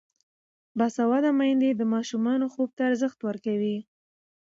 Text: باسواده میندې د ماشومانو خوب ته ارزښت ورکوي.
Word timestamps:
باسواده 0.77 1.31
میندې 1.39 1.69
د 1.73 1.81
ماشومانو 1.93 2.45
خوب 2.53 2.69
ته 2.77 2.81
ارزښت 2.89 3.19
ورکوي. 3.23 3.77